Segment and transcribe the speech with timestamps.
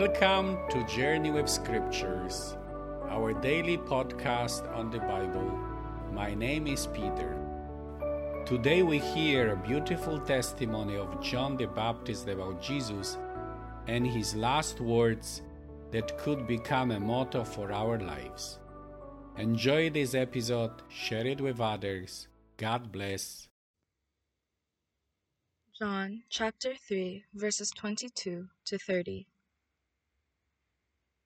[0.00, 2.56] Welcome to Journey with Scriptures,
[3.10, 5.50] our daily podcast on the Bible.
[6.10, 7.36] My name is Peter.
[8.46, 13.18] Today we hear a beautiful testimony of John the Baptist about Jesus
[13.88, 15.42] and his last words
[15.90, 18.58] that could become a motto for our lives.
[19.36, 22.26] Enjoy this episode, share it with others.
[22.56, 23.48] God bless.
[25.78, 29.26] John chapter 3, verses 22 to 30.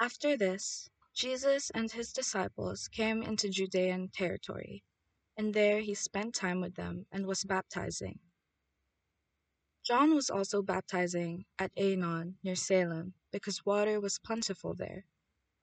[0.00, 4.84] After this, Jesus and his disciples came into Judean territory,
[5.36, 8.20] and there he spent time with them and was baptizing.
[9.84, 15.04] John was also baptizing at Aenon near Salem because water was plentiful there,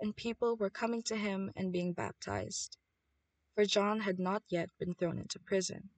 [0.00, 2.76] and people were coming to him and being baptized,
[3.54, 5.90] for John had not yet been thrown into prison.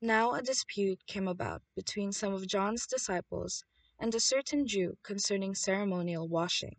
[0.00, 3.64] Now a dispute came about between some of John's disciples
[4.02, 6.74] and a certain Jew concerning ceremonial washing.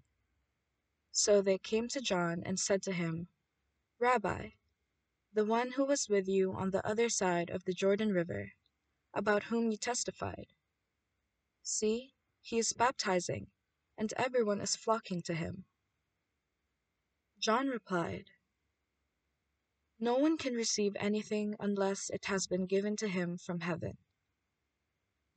[1.13, 3.29] So they came to John and said to him,
[3.97, 4.49] Rabbi,
[5.33, 8.51] the one who was with you on the other side of the Jordan River,
[9.13, 10.47] about whom you testified,
[11.61, 13.47] see, he is baptizing,
[13.97, 15.63] and everyone is flocking to him.
[17.39, 18.31] John replied,
[19.97, 23.97] No one can receive anything unless it has been given to him from heaven.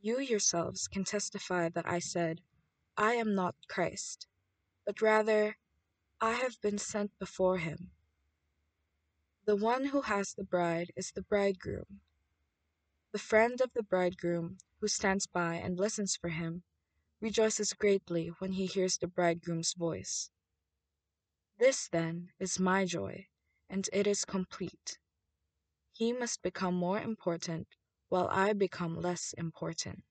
[0.06, 2.40] You yourselves can testify that I said,
[2.96, 4.28] I am not Christ,
[4.84, 5.58] but rather,
[6.20, 7.90] I have been sent before him.
[9.46, 12.02] The one who has the bride is the bridegroom.
[13.10, 16.62] The friend of the bridegroom, who stands by and listens for him,
[17.20, 20.30] rejoices greatly when he hears the bridegroom's voice.
[21.58, 23.26] This, then, is my joy,
[23.68, 25.00] and it is complete.
[25.91, 27.66] He must become more important
[28.08, 30.04] while I become less important.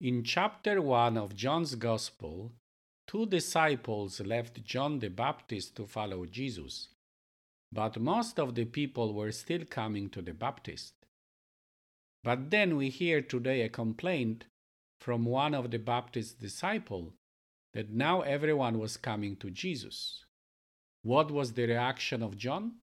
[0.00, 2.52] In chapter 1 of John's Gospel,
[3.06, 6.88] two disciples left John the Baptist to follow Jesus,
[7.72, 10.94] but most of the people were still coming to the Baptist.
[12.22, 14.44] But then we hear today a complaint
[15.00, 17.12] from one of the Baptist's disciples
[17.74, 20.24] that now everyone was coming to Jesus.
[21.02, 22.74] What was the reaction of John?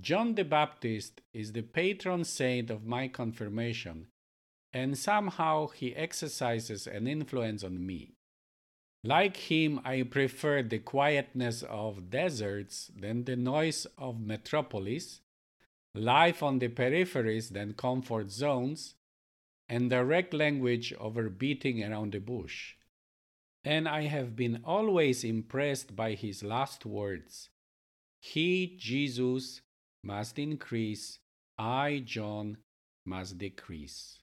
[0.00, 4.08] John the Baptist is the patron saint of my confirmation,
[4.72, 8.16] and somehow he exercises an influence on me.
[9.04, 15.20] Like him, I prefer the quietness of deserts than the noise of metropolis,
[15.94, 18.94] life on the peripheries than comfort zones,
[19.68, 22.74] and direct language over beating around the bush.
[23.62, 27.50] And I have been always impressed by his last words
[28.20, 29.60] He, Jesus,
[30.04, 31.18] must increase,
[31.58, 32.58] I, John,
[33.06, 34.18] must decrease.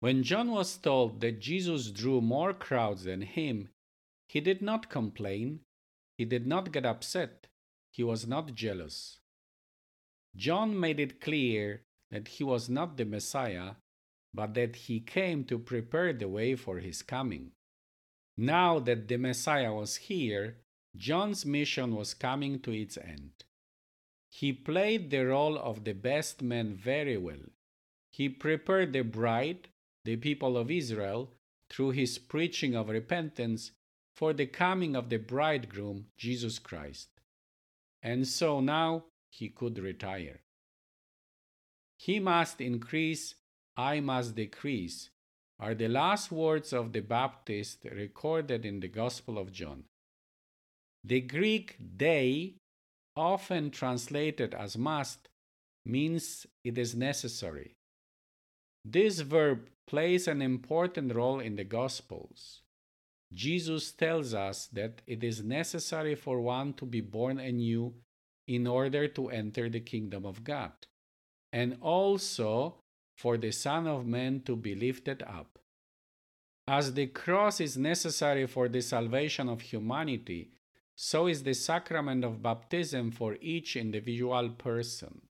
[0.00, 3.70] When John was told that Jesus drew more crowds than him,
[4.28, 5.60] he did not complain,
[6.16, 7.46] he did not get upset,
[7.90, 9.18] he was not jealous.
[10.36, 13.72] John made it clear that he was not the Messiah,
[14.32, 17.52] but that he came to prepare the way for his coming.
[18.36, 20.58] Now that the Messiah was here,
[20.96, 23.44] John's mission was coming to its end.
[24.34, 27.44] He played the role of the best man very well.
[28.10, 29.68] He prepared the bride,
[30.04, 31.30] the people of Israel,
[31.70, 33.70] through his preaching of repentance
[34.12, 37.10] for the coming of the bridegroom, Jesus Christ.
[38.02, 40.40] And so now he could retire.
[41.96, 43.36] He must increase,
[43.76, 45.10] I must decrease,
[45.60, 49.84] are the last words of the Baptist recorded in the Gospel of John.
[51.04, 52.56] The Greek dei
[53.16, 55.28] often translated as must,
[55.86, 57.74] means it is necessary.
[58.84, 62.62] This verb plays an important role in the Gospels.
[63.32, 67.94] Jesus tells us that it is necessary for one to be born anew
[68.46, 70.72] in order to enter the kingdom of God,
[71.52, 72.76] and also
[73.16, 75.58] for the Son of Man to be lifted up.
[76.66, 80.50] As the cross is necessary for the salvation of humanity,
[80.96, 85.22] so is the sacrament of baptism for each individual person.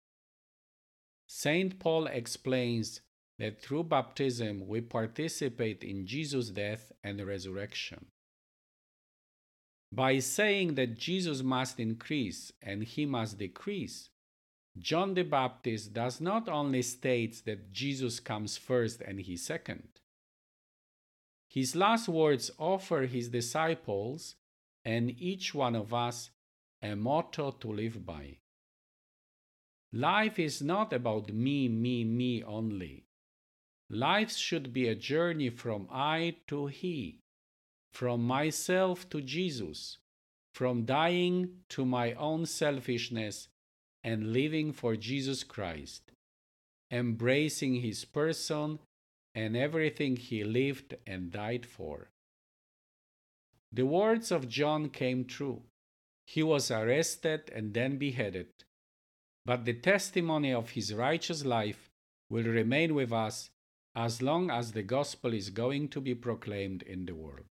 [1.27, 1.79] St.
[1.79, 3.01] Paul explains
[3.39, 8.07] that through baptism we participate in Jesus' death and resurrection.
[9.91, 14.11] By saying that Jesus must increase and he must decrease,
[14.79, 19.89] John the Baptist does not only state that Jesus comes first and he second.
[21.49, 24.35] His last words offer his disciples
[24.85, 26.31] and each one of us
[26.83, 28.39] a motto to live by.
[29.93, 33.05] Life is not about me, me, me only.
[33.89, 37.21] Life should be a journey from I to He,
[37.93, 39.99] from myself to Jesus,
[40.53, 43.49] from dying to my own selfishness
[44.03, 46.11] and living for Jesus Christ,
[46.91, 48.81] embracing His person
[49.35, 52.11] and everything He lived and died for.
[53.75, 55.65] The words of John came true.
[56.27, 58.47] He was arrested and then beheaded,
[59.45, 61.91] but the testimony of his righteous life
[62.31, 63.51] will remain with us
[63.97, 67.47] as long as the gospel is going to be proclaimed in the world.